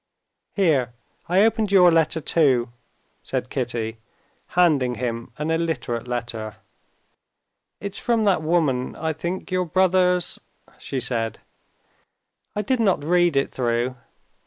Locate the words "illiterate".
5.51-6.07